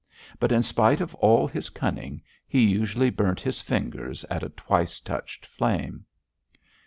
But 0.39 0.51
in 0.51 0.63
spite 0.63 0.99
of 0.99 1.13
all 1.13 1.45
his 1.47 1.69
cunning 1.69 2.23
he 2.47 2.63
usually 2.65 3.11
burnt 3.11 3.39
his 3.39 3.61
fingers 3.61 4.23
at 4.31 4.41
a 4.41 4.49
twice 4.49 4.99
touched 4.99 5.45
flame. 5.45 6.05